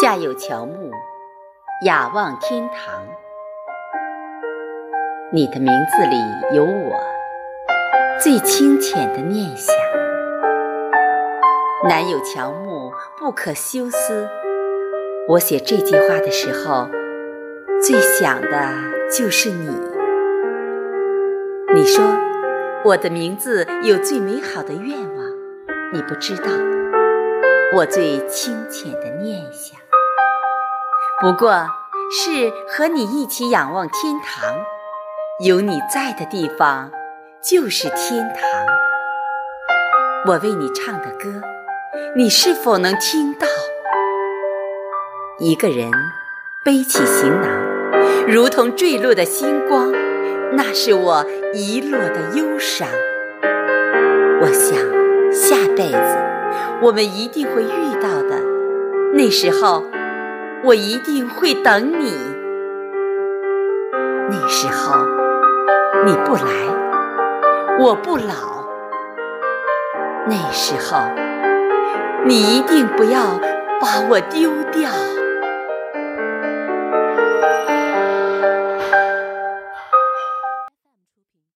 [0.00, 0.90] 夏有乔木，
[1.84, 3.04] 雅望天堂。
[5.30, 6.98] 你的名字里有我
[8.18, 9.76] 最清浅的念想。
[11.86, 14.26] 南有乔木，不可休思。
[15.28, 16.88] 我写这句话的时候，
[17.82, 18.72] 最想的
[19.10, 19.68] 就是你。
[21.74, 22.02] 你说
[22.86, 25.26] 我的名字有最美好的愿望，
[25.92, 26.44] 你不知道
[27.74, 29.78] 我最清浅的念想。
[31.22, 31.66] 不过
[32.10, 34.54] 是和你一起仰望天堂，
[35.44, 36.90] 有你在的地方
[37.42, 38.48] 就是天堂。
[40.26, 41.42] 我为你唱的歌，
[42.16, 43.46] 你是否能听到？
[45.38, 45.90] 一个人
[46.64, 47.50] 背起行囊，
[48.26, 49.92] 如同坠落的星光，
[50.52, 52.88] 那是我遗落的忧伤。
[54.40, 54.74] 我想
[55.30, 56.18] 下辈子
[56.80, 58.40] 我们一定会遇到的，
[59.12, 59.84] 那时候。
[60.62, 62.12] 我一定会等你，
[64.28, 64.94] 那时候
[66.04, 66.42] 你不来，
[67.78, 68.60] 我不老。
[70.26, 71.00] 那时候
[72.26, 73.40] 你一定不要
[73.80, 74.90] 把我丢掉。